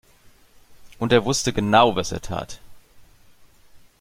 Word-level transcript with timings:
Und 0.97 1.13
er 1.13 1.25
wusste 1.25 1.53
genau, 1.53 1.95
was 1.95 2.11
er 2.11 2.23
tat. 2.23 2.59